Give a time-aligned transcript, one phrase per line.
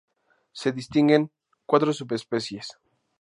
[0.51, 1.29] Se distinguen
[1.67, 2.75] cuatro subespecies.